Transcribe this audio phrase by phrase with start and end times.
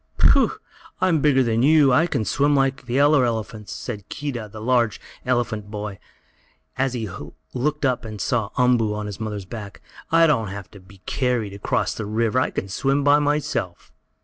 [0.17, 0.53] "Pooh!
[0.99, 1.93] I'm bigger than you!
[1.93, 5.99] I can swim like the other elephants!" said Keedah; a large elephant boy,
[6.75, 7.07] as he
[7.53, 9.79] looked up and saw Umboo on his mother's back.
[10.11, 12.39] "I don't have to be carried across a river!
[12.39, 13.91] I can swim by myself."